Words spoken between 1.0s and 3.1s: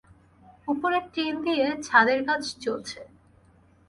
Tin দিয়ে ছাদের কাজ চলছে।